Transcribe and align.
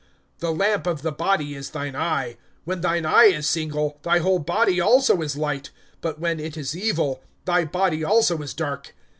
(34)The 0.41 0.57
lamp 0.59 0.87
of 0.87 1.03
the 1.03 1.11
body 1.11 1.53
is 1.53 1.69
thine 1.69 1.95
eye. 1.95 2.35
When 2.63 2.81
thine 2.81 3.05
eye 3.05 3.25
is 3.25 3.47
single, 3.47 3.99
thy 4.01 4.17
whole 4.17 4.39
body 4.39 4.81
also 4.81 5.21
is 5.21 5.35
light; 5.37 5.69
but 6.01 6.19
when 6.19 6.39
it 6.39 6.57
is 6.57 6.75
evil, 6.75 7.21
thy 7.45 7.65
body 7.65 8.03
also 8.03 8.41
is 8.41 8.55
dark. 8.55 8.95